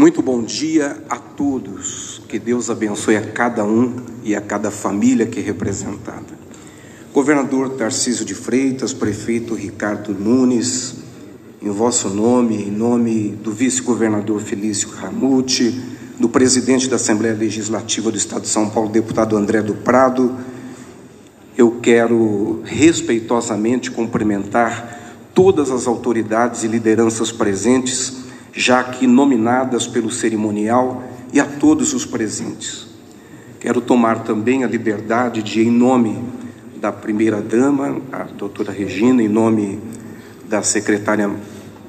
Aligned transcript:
Muito 0.00 0.22
bom 0.22 0.42
dia 0.42 0.96
a 1.10 1.18
todos. 1.18 2.22
Que 2.26 2.38
Deus 2.38 2.70
abençoe 2.70 3.16
a 3.16 3.20
cada 3.20 3.66
um 3.66 3.96
e 4.24 4.34
a 4.34 4.40
cada 4.40 4.70
família 4.70 5.26
que 5.26 5.40
é 5.40 5.42
representada. 5.42 6.40
Governador 7.12 7.68
Tarcísio 7.76 8.24
de 8.24 8.34
Freitas, 8.34 8.94
prefeito 8.94 9.52
Ricardo 9.52 10.14
Nunes, 10.14 10.94
em 11.60 11.68
vosso 11.68 12.08
nome, 12.08 12.62
em 12.62 12.70
nome 12.70 13.38
do 13.44 13.52
vice-governador 13.52 14.40
Felício 14.40 14.88
Ramute, 14.88 15.78
do 16.18 16.30
presidente 16.30 16.88
da 16.88 16.96
Assembleia 16.96 17.34
Legislativa 17.34 18.10
do 18.10 18.16
Estado 18.16 18.40
de 18.40 18.48
São 18.48 18.70
Paulo, 18.70 18.88
deputado 18.88 19.36
André 19.36 19.60
do 19.60 19.74
Prado, 19.74 20.34
eu 21.58 21.72
quero 21.82 22.62
respeitosamente 22.64 23.90
cumprimentar 23.90 24.98
todas 25.34 25.70
as 25.70 25.86
autoridades 25.86 26.64
e 26.64 26.68
lideranças 26.68 27.30
presentes, 27.30 28.19
já 28.52 28.80
aqui 28.80 29.06
nominadas 29.06 29.86
pelo 29.86 30.10
cerimonial, 30.10 31.02
e 31.32 31.40
a 31.40 31.44
todos 31.44 31.94
os 31.94 32.04
presentes. 32.04 32.86
Quero 33.60 33.80
tomar 33.80 34.24
também 34.24 34.64
a 34.64 34.66
liberdade 34.66 35.42
de, 35.42 35.60
em 35.60 35.70
nome 35.70 36.22
da 36.76 36.90
primeira-dama, 36.90 38.00
a 38.10 38.24
doutora 38.24 38.72
Regina, 38.72 39.22
em 39.22 39.28
nome 39.28 39.78
da 40.48 40.62
secretária 40.62 41.30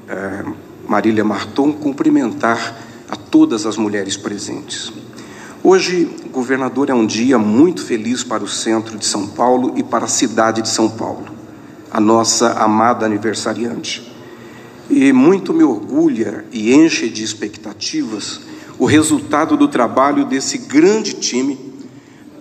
eh, 0.08 0.44
Marília 0.86 1.24
Marton, 1.24 1.72
cumprimentar 1.72 2.76
a 3.08 3.16
todas 3.16 3.66
as 3.66 3.76
mulheres 3.76 4.16
presentes. 4.16 4.92
Hoje, 5.64 6.10
governador, 6.30 6.90
é 6.90 6.94
um 6.94 7.06
dia 7.06 7.38
muito 7.38 7.84
feliz 7.84 8.22
para 8.22 8.44
o 8.44 8.48
centro 8.48 8.98
de 8.98 9.06
São 9.06 9.28
Paulo 9.28 9.72
e 9.76 9.82
para 9.82 10.04
a 10.04 10.08
cidade 10.08 10.60
de 10.60 10.68
São 10.68 10.90
Paulo, 10.90 11.26
a 11.90 12.00
nossa 12.00 12.52
amada 12.52 13.06
aniversariante. 13.06 14.11
E 14.94 15.10
muito 15.10 15.54
me 15.54 15.64
orgulha 15.64 16.44
e 16.52 16.74
enche 16.74 17.08
de 17.08 17.24
expectativas 17.24 18.42
o 18.78 18.84
resultado 18.84 19.56
do 19.56 19.66
trabalho 19.66 20.26
desse 20.26 20.58
grande 20.58 21.14
time. 21.14 21.58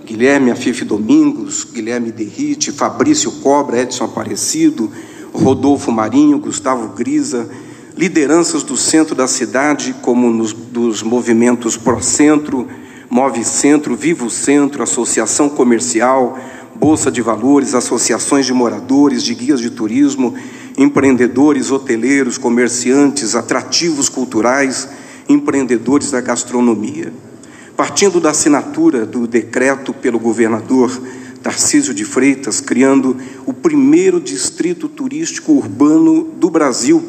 Guilherme 0.06 0.52
Afife 0.52 0.84
Domingos, 0.84 1.64
Guilherme 1.64 2.12
Derrite, 2.12 2.74
Fabrício 2.74 3.32
Cobra, 3.42 3.80
Edson 3.80 4.04
Aparecido, 4.04 4.92
Rodolfo 5.32 5.94
Marinho, 5.94 6.40
Gustavo 6.40 6.90
Grisa, 6.90 7.50
lideranças 7.96 8.64
do 8.64 8.76
centro 8.76 9.16
da 9.16 9.30
cidade, 9.30 9.96
como 10.02 10.30
nos, 10.30 10.52
dos 10.52 11.02
movimentos 11.02 11.78
Pro 11.78 12.04
Centro, 12.04 12.68
Move 13.10 13.46
Centro, 13.46 13.96
Vivo 13.96 14.30
Centro, 14.30 14.84
Associação 14.84 15.48
Comercial, 15.48 16.38
Bolsa 16.76 17.10
de 17.10 17.22
Valores, 17.22 17.76
associações 17.76 18.46
de 18.46 18.54
moradores, 18.54 19.24
de 19.24 19.34
guias 19.36 19.62
de 19.62 19.70
turismo, 19.70 20.34
empreendedores, 20.78 21.72
hoteleiros, 21.72 22.38
comerciantes, 22.38 23.36
atrativos 23.36 24.10
culturais, 24.10 24.88
empreendedores 25.28 26.12
da 26.12 26.22
gastronomia. 26.22 27.14
Partindo 27.76 28.20
da 28.20 28.32
assinatura 28.32 29.06
do 29.06 29.28
decreto 29.28 29.94
pelo 29.94 30.20
governador 30.20 31.02
Tarcísio 31.42 31.94
de 31.94 32.06
Freitas, 32.06 32.62
criando 32.62 33.18
o 33.46 33.54
primeiro 33.54 34.20
distrito 34.20 34.88
turístico 34.88 35.54
urbano 35.54 36.24
do 36.24 36.50
Brasil, 36.50 37.04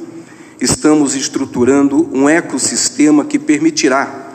estamos 0.60 1.14
estruturando 1.14 2.08
um 2.12 2.28
ecossistema 2.28 3.24
que 3.24 3.38
permitirá 3.38 4.30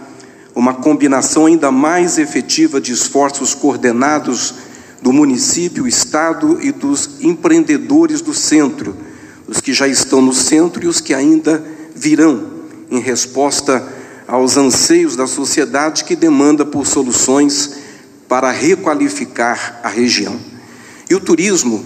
uma 0.54 0.74
combinação 0.74 1.46
ainda 1.46 1.72
mais 1.72 2.18
efetiva 2.18 2.82
de 2.82 2.92
esforços 2.92 3.54
coordenados 3.54 4.56
do 5.02 5.14
município, 5.14 5.88
estado 5.88 6.60
e 6.62 6.72
dos 6.72 7.22
empreendedores 7.22 8.22
do 8.22 8.34
centro, 8.34 8.96
os 9.48 9.62
que 9.62 9.74
já 9.74 9.88
estão 9.88 10.22
no 10.22 10.34
centro 10.34 10.84
e 10.84 10.88
os 10.88 11.00
que 11.00 11.14
ainda 11.14 11.64
virão, 11.96 12.58
em 12.92 13.00
resposta 13.00 13.86
aos 14.28 14.58
anseios 14.58 15.16
da 15.16 15.26
sociedade 15.26 16.04
que 16.04 16.16
demanda 16.16 16.66
por 16.66 16.86
soluções 16.86 17.78
para 18.28 18.52
requalificar 18.52 19.80
a 19.84 19.88
região. 19.88 20.38
E 21.10 21.16
o 21.16 21.20
turismo, 21.20 21.84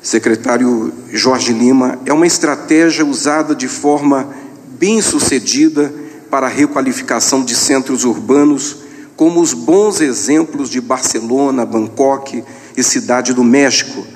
secretário 0.00 0.92
Jorge 1.12 1.52
Lima, 1.52 1.98
é 2.06 2.12
uma 2.12 2.26
estratégia 2.26 3.04
usada 3.04 3.54
de 3.54 3.68
forma 3.68 4.34
bem 4.78 5.02
sucedida 5.02 5.92
para 6.30 6.46
a 6.46 6.50
requalificação 6.50 7.44
de 7.44 7.54
centros 7.54 8.04
urbanos, 8.04 8.78
como 9.14 9.40
os 9.40 9.52
bons 9.52 10.00
exemplos 10.00 10.70
de 10.70 10.80
Barcelona, 10.80 11.66
Bangkok 11.66 12.42
e 12.76 12.82
Cidade 12.82 13.32
do 13.32 13.44
México, 13.44 14.06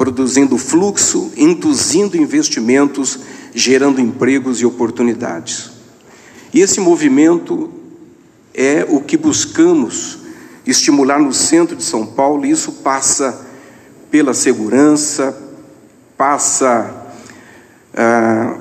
produzindo 0.00 0.56
fluxo, 0.56 1.30
induzindo 1.36 2.16
investimentos, 2.16 3.18
gerando 3.54 4.00
empregos 4.00 4.58
e 4.58 4.64
oportunidades. 4.64 5.72
E 6.54 6.62
esse 6.62 6.80
movimento 6.80 7.70
é 8.54 8.86
o 8.88 9.02
que 9.02 9.18
buscamos 9.18 10.20
estimular 10.66 11.20
no 11.20 11.34
centro 11.34 11.76
de 11.76 11.82
São 11.82 12.06
Paulo, 12.06 12.46
e 12.46 12.50
isso 12.50 12.72
passa 12.82 13.46
pela 14.10 14.32
segurança, 14.32 15.38
passa 16.16 17.12
ah, 17.94 18.56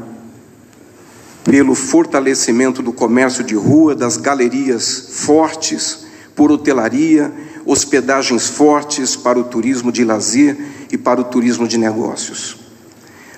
pelo 1.46 1.74
fortalecimento 1.74 2.84
do 2.84 2.92
comércio 2.92 3.46
de 3.46 3.56
rua, 3.56 3.96
das 3.96 4.18
galerias 4.18 5.08
fortes, 5.10 6.06
por 6.36 6.52
hotelaria, 6.52 7.32
hospedagens 7.69 8.50
fortes 8.50 9.16
para 9.16 9.38
o 9.38 9.44
turismo 9.44 9.91
de 9.91 10.03
lazer 10.03 10.57
e 10.91 10.97
para 10.97 11.22
o 11.22 11.24
turismo 11.24 11.68
de 11.68 11.78
negócios. 11.78 12.57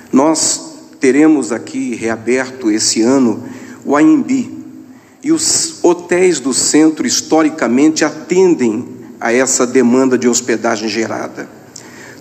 Nós 0.09 0.71
teremos 1.01 1.51
aqui 1.51 1.95
reaberto 1.95 2.71
esse 2.71 3.01
ano 3.01 3.43
o 3.83 3.97
AMB 3.97 4.49
e 5.21 5.33
os 5.33 5.83
hotéis 5.83 6.39
do 6.39 6.53
centro 6.53 7.05
historicamente 7.05 8.05
atendem 8.05 8.87
a 9.19 9.33
essa 9.33 9.67
demanda 9.67 10.17
de 10.17 10.29
hospedagem 10.29 10.87
gerada. 10.87 11.49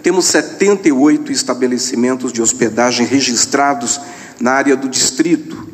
Temos 0.03 0.25
78 0.25 1.31
estabelecimentos 1.31 2.33
de 2.33 2.43
hospedagem 2.43 3.07
registrados 3.07 4.01
na 4.41 4.51
área 4.51 4.75
do 4.75 4.89
distrito, 4.89 5.69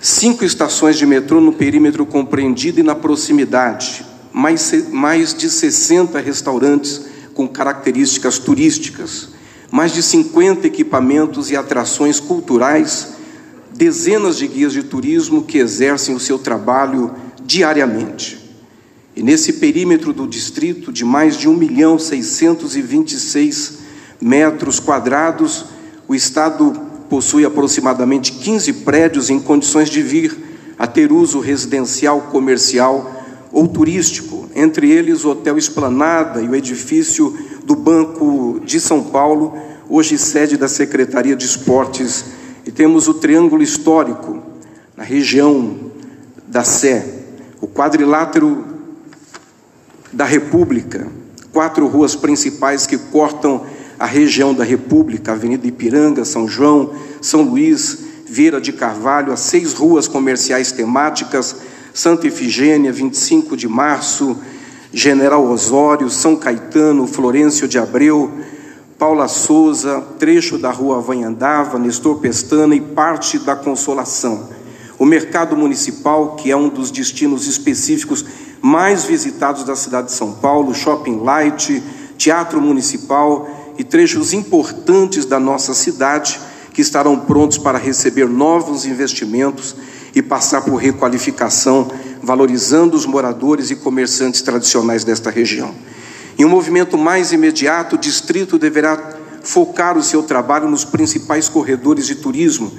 cinco 0.00 0.44
estações 0.44 0.96
de 0.96 1.06
metrô 1.06 1.40
no 1.40 1.52
perímetro 1.52 2.04
compreendido 2.04 2.80
e 2.80 2.82
na 2.82 2.96
proximidade, 2.96 4.04
mais, 4.38 4.72
mais 4.92 5.34
de 5.34 5.50
60 5.50 6.20
restaurantes 6.20 7.00
com 7.34 7.48
características 7.48 8.38
turísticas, 8.38 9.30
mais 9.68 9.92
de 9.92 10.00
50 10.00 10.64
equipamentos 10.64 11.50
e 11.50 11.56
atrações 11.56 12.20
culturais, 12.20 13.14
dezenas 13.74 14.38
de 14.38 14.46
guias 14.46 14.72
de 14.72 14.84
turismo 14.84 15.42
que 15.42 15.58
exercem 15.58 16.14
o 16.14 16.20
seu 16.20 16.38
trabalho 16.38 17.12
diariamente. 17.44 18.38
E 19.16 19.24
nesse 19.24 19.54
perímetro 19.54 20.12
do 20.12 20.24
distrito, 20.24 20.92
de 20.92 21.04
mais 21.04 21.36
de 21.36 21.48
1 21.48 21.54
milhão 21.54 21.98
626 21.98 23.78
metros 24.20 24.78
quadrados, 24.78 25.64
o 26.06 26.14
Estado 26.14 26.80
possui 27.10 27.44
aproximadamente 27.44 28.30
15 28.34 28.72
prédios 28.84 29.30
em 29.30 29.40
condições 29.40 29.90
de 29.90 30.00
vir 30.00 30.38
a 30.78 30.86
ter 30.86 31.10
uso 31.10 31.40
residencial, 31.40 32.20
comercial 32.30 33.17
ou 33.52 33.66
turístico, 33.66 34.48
entre 34.54 34.90
eles 34.90 35.24
o 35.24 35.30
Hotel 35.30 35.56
Esplanada 35.56 36.42
e 36.42 36.48
o 36.48 36.54
edifício 36.54 37.36
do 37.64 37.74
Banco 37.74 38.60
de 38.64 38.78
São 38.80 39.02
Paulo, 39.04 39.56
hoje 39.88 40.18
sede 40.18 40.56
da 40.56 40.68
Secretaria 40.68 41.34
de 41.34 41.44
Esportes, 41.44 42.24
e 42.66 42.70
temos 42.70 43.08
o 43.08 43.14
Triângulo 43.14 43.62
Histórico, 43.62 44.42
na 44.96 45.04
região 45.04 45.76
da 46.46 46.64
Sé, 46.64 47.06
o 47.60 47.66
quadrilátero 47.66 48.64
da 50.12 50.24
República, 50.24 51.06
quatro 51.52 51.86
ruas 51.86 52.14
principais 52.14 52.86
que 52.86 52.98
cortam 52.98 53.64
a 53.98 54.06
região 54.06 54.54
da 54.54 54.64
República, 54.64 55.32
Avenida 55.32 55.66
Ipiranga, 55.66 56.24
São 56.24 56.46
João, 56.46 56.92
São 57.20 57.42
Luís, 57.42 57.98
Vieira 58.26 58.60
de 58.60 58.72
Carvalho, 58.72 59.32
as 59.32 59.40
seis 59.40 59.72
ruas 59.72 60.06
comerciais 60.06 60.70
temáticas, 60.70 61.56
Santa 61.98 62.28
Efigênia, 62.28 62.92
25 62.92 63.56
de 63.56 63.66
março, 63.66 64.36
General 64.92 65.44
Osório, 65.44 66.08
São 66.08 66.36
Caetano, 66.36 67.08
Florencio 67.08 67.66
de 67.66 67.76
Abreu, 67.76 68.30
Paula 68.96 69.26
Souza, 69.26 70.00
trecho 70.16 70.58
da 70.58 70.70
rua 70.70 71.00
Vanhandava, 71.00 71.76
Nestor 71.76 72.20
Pestana 72.20 72.76
e 72.76 72.80
parte 72.80 73.40
da 73.40 73.56
Consolação. 73.56 74.48
O 74.96 75.04
mercado 75.04 75.56
municipal, 75.56 76.36
que 76.36 76.52
é 76.52 76.56
um 76.56 76.68
dos 76.68 76.92
destinos 76.92 77.48
específicos 77.48 78.24
mais 78.62 79.04
visitados 79.04 79.64
da 79.64 79.74
cidade 79.74 80.06
de 80.06 80.12
São 80.12 80.34
Paulo, 80.34 80.72
Shopping 80.76 81.18
Light, 81.24 81.82
Teatro 82.16 82.60
Municipal 82.60 83.74
e 83.76 83.82
trechos 83.82 84.32
importantes 84.32 85.24
da 85.24 85.40
nossa 85.40 85.74
cidade 85.74 86.38
que 86.72 86.80
estarão 86.80 87.18
prontos 87.18 87.58
para 87.58 87.76
receber 87.76 88.28
novos 88.28 88.86
investimentos 88.86 89.74
e 90.18 90.22
passar 90.22 90.62
por 90.62 90.74
requalificação, 90.74 91.88
valorizando 92.20 92.96
os 92.96 93.06
moradores 93.06 93.70
e 93.70 93.76
comerciantes 93.76 94.42
tradicionais 94.42 95.04
desta 95.04 95.30
região. 95.30 95.72
Em 96.36 96.44
um 96.44 96.48
movimento 96.48 96.98
mais 96.98 97.30
imediato, 97.32 97.94
o 97.94 97.98
distrito 97.98 98.58
deverá 98.58 99.16
focar 99.44 99.96
o 99.96 100.02
seu 100.02 100.24
trabalho 100.24 100.68
nos 100.68 100.84
principais 100.84 101.48
corredores 101.48 102.04
de 102.04 102.16
turismo, 102.16 102.72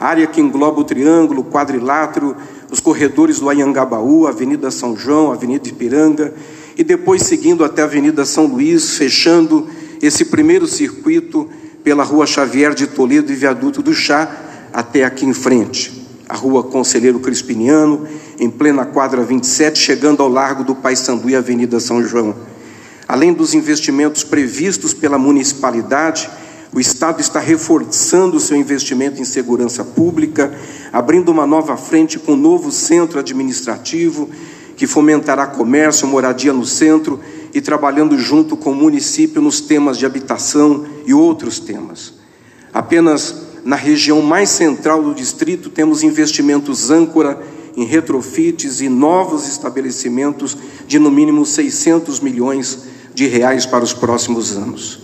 área 0.00 0.26
que 0.26 0.40
engloba 0.40 0.80
o 0.80 0.84
Triângulo, 0.84 1.42
o 1.42 1.44
Quadrilátero, 1.44 2.34
os 2.70 2.80
corredores 2.80 3.40
do 3.40 3.50
Anhangabaú, 3.50 4.26
Avenida 4.26 4.70
São 4.70 4.96
João, 4.96 5.30
Avenida 5.30 5.68
Ipiranga, 5.68 6.32
e 6.78 6.82
depois 6.82 7.22
seguindo 7.22 7.62
até 7.62 7.82
a 7.82 7.84
Avenida 7.84 8.24
São 8.24 8.46
Luís, 8.46 8.96
fechando 8.96 9.68
esse 10.00 10.24
primeiro 10.24 10.66
circuito 10.66 11.46
pela 11.84 12.04
Rua 12.04 12.26
Xavier 12.26 12.74
de 12.74 12.86
Toledo 12.86 13.30
e 13.30 13.36
Viaduto 13.36 13.82
do 13.82 13.92
Chá, 13.92 14.34
até 14.72 15.04
aqui 15.04 15.26
em 15.26 15.34
frente. 15.34 15.95
A 16.28 16.34
Rua 16.34 16.62
Conselheiro 16.64 17.20
Crispiniano, 17.20 18.06
em 18.38 18.50
plena 18.50 18.84
quadra 18.84 19.22
27, 19.22 19.78
chegando 19.78 20.22
ao 20.22 20.28
Largo 20.28 20.64
do 20.64 20.74
Paissandu 20.74 21.30
e 21.30 21.36
Avenida 21.36 21.78
São 21.78 22.02
João. 22.02 22.34
Além 23.06 23.32
dos 23.32 23.54
investimentos 23.54 24.24
previstos 24.24 24.92
pela 24.92 25.18
municipalidade, 25.18 26.28
o 26.72 26.80
Estado 26.80 27.20
está 27.20 27.38
reforçando 27.38 28.36
o 28.36 28.40
seu 28.40 28.56
investimento 28.56 29.20
em 29.20 29.24
segurança 29.24 29.84
pública, 29.84 30.52
abrindo 30.92 31.30
uma 31.30 31.46
nova 31.46 31.76
frente 31.76 32.18
com 32.18 32.32
um 32.32 32.36
novo 32.36 32.72
centro 32.72 33.18
administrativo 33.18 34.28
que 34.76 34.86
fomentará 34.86 35.46
comércio, 35.46 36.06
moradia 36.06 36.52
no 36.52 36.66
centro 36.66 37.18
e 37.54 37.60
trabalhando 37.60 38.18
junto 38.18 38.56
com 38.56 38.72
o 38.72 38.74
município 38.74 39.40
nos 39.40 39.60
temas 39.60 39.96
de 39.96 40.04
habitação 40.04 40.84
e 41.06 41.14
outros 41.14 41.58
temas. 41.58 42.12
Apenas 42.74 43.45
na 43.66 43.74
região 43.74 44.22
mais 44.22 44.50
central 44.50 45.02
do 45.02 45.12
distrito 45.12 45.68
temos 45.68 46.04
investimentos 46.04 46.88
âncora 46.88 47.42
em 47.76 47.82
retrofits 47.82 48.80
e 48.80 48.88
novos 48.88 49.48
estabelecimentos 49.48 50.56
de 50.86 51.00
no 51.00 51.10
mínimo 51.10 51.44
600 51.44 52.20
milhões 52.20 52.84
de 53.12 53.26
reais 53.26 53.66
para 53.66 53.82
os 53.82 53.92
próximos 53.92 54.52
anos, 54.56 55.00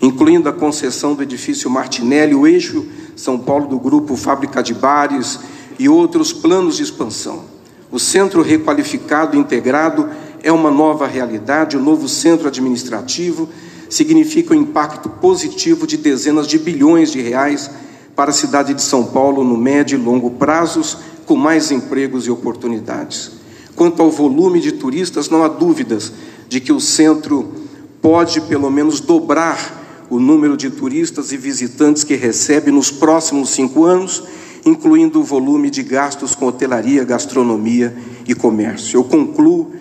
incluindo 0.00 0.46
a 0.46 0.52
concessão 0.52 1.14
do 1.14 1.22
edifício 1.22 1.70
Martinelli, 1.70 2.34
o 2.34 2.46
eixo 2.46 2.86
São 3.16 3.38
Paulo 3.38 3.66
do 3.66 3.78
grupo 3.78 4.14
Fábrica 4.14 4.62
de 4.62 4.74
Bares 4.74 5.40
e 5.78 5.88
outros 5.88 6.34
planos 6.34 6.76
de 6.76 6.82
expansão. 6.82 7.44
O 7.90 7.98
centro 7.98 8.42
requalificado 8.42 9.38
integrado 9.38 10.10
é 10.42 10.52
uma 10.52 10.70
nova 10.70 11.06
realidade, 11.06 11.78
o 11.78 11.80
um 11.80 11.82
novo 11.82 12.06
centro 12.10 12.46
administrativo 12.46 13.48
significa 13.88 14.52
um 14.52 14.58
impacto 14.58 15.08
positivo 15.08 15.86
de 15.86 15.96
dezenas 15.96 16.46
de 16.46 16.58
bilhões 16.58 17.10
de 17.10 17.22
reais 17.22 17.70
para 18.14 18.30
a 18.30 18.34
cidade 18.34 18.74
de 18.74 18.82
São 18.82 19.04
Paulo 19.04 19.42
no 19.42 19.56
médio 19.56 19.98
e 19.98 20.02
longo 20.02 20.30
prazos, 20.32 20.98
com 21.26 21.36
mais 21.36 21.70
empregos 21.70 22.26
e 22.26 22.30
oportunidades. 22.30 23.32
Quanto 23.74 24.02
ao 24.02 24.10
volume 24.10 24.60
de 24.60 24.72
turistas, 24.72 25.30
não 25.30 25.42
há 25.42 25.48
dúvidas 25.48 26.12
de 26.48 26.60
que 26.60 26.72
o 26.72 26.80
centro 26.80 27.52
pode 28.02 28.40
pelo 28.42 28.70
menos 28.70 29.00
dobrar 29.00 30.06
o 30.10 30.20
número 30.20 30.56
de 30.56 30.68
turistas 30.68 31.32
e 31.32 31.38
visitantes 31.38 32.04
que 32.04 32.14
recebe 32.14 32.70
nos 32.70 32.90
próximos 32.90 33.50
cinco 33.50 33.84
anos, 33.84 34.22
incluindo 34.64 35.20
o 35.20 35.24
volume 35.24 35.70
de 35.70 35.82
gastos 35.82 36.34
com 36.34 36.46
hotelaria, 36.46 37.04
gastronomia 37.04 37.96
e 38.28 38.34
comércio. 38.34 38.98
Eu 38.98 39.04
concluo 39.04 39.72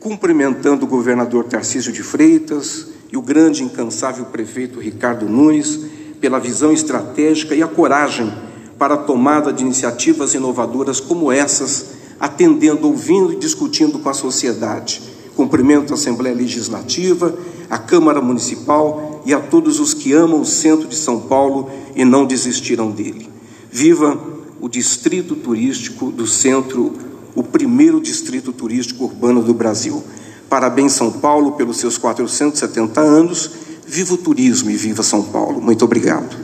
cumprimentando 0.00 0.86
o 0.86 0.88
governador 0.88 1.44
Tarcísio 1.44 1.92
de 1.92 2.02
Freitas 2.02 2.86
e 3.12 3.16
o 3.16 3.22
grande 3.22 3.62
incansável 3.62 4.24
prefeito 4.26 4.80
Ricardo 4.80 5.28
Nunes 5.28 5.80
pela 6.26 6.40
visão 6.40 6.72
estratégica 6.72 7.54
e 7.54 7.62
a 7.62 7.68
coragem 7.68 8.32
para 8.76 8.94
a 8.94 8.96
tomada 8.98 9.52
de 9.52 9.62
iniciativas 9.62 10.34
inovadoras 10.34 10.98
como 10.98 11.30
essas, 11.30 11.90
atendendo, 12.18 12.88
ouvindo 12.88 13.32
e 13.32 13.36
discutindo 13.36 14.00
com 14.00 14.08
a 14.08 14.12
sociedade 14.12 15.00
Cumprimento 15.36 15.92
a 15.92 15.94
Assembleia 15.94 16.34
Legislativa, 16.34 17.32
a 17.70 17.78
Câmara 17.78 18.20
Municipal 18.20 19.22
e 19.24 19.32
a 19.32 19.38
todos 19.38 19.78
os 19.78 19.94
que 19.94 20.12
amam 20.12 20.40
o 20.40 20.44
centro 20.44 20.88
de 20.88 20.96
São 20.96 21.20
Paulo 21.20 21.70
e 21.94 22.04
não 22.04 22.26
desistiram 22.26 22.90
dele. 22.90 23.30
Viva 23.70 24.18
o 24.60 24.68
Distrito 24.68 25.36
Turístico 25.36 26.10
do 26.10 26.26
Centro, 26.26 26.92
o 27.36 27.42
primeiro 27.44 28.00
distrito 28.00 28.52
turístico 28.52 29.04
urbano 29.04 29.44
do 29.44 29.54
Brasil. 29.54 30.02
Parabéns, 30.48 30.92
São 30.92 31.12
Paulo, 31.12 31.52
pelos 31.52 31.76
seus 31.76 31.96
470 31.96 33.00
anos. 33.00 33.65
Viva 33.86 34.14
o 34.14 34.16
turismo 34.16 34.68
e 34.68 34.76
viva 34.76 35.02
São 35.02 35.22
Paulo. 35.22 35.60
Muito 35.60 35.84
obrigado. 35.84 36.36